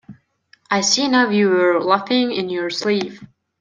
I 0.71 0.81
see 0.81 1.07
now 1.07 1.29
you 1.29 1.49
were 1.51 1.79
laughing 1.79 2.31
in 2.31 2.49
your 2.49 2.71
sleeve. 2.71 3.23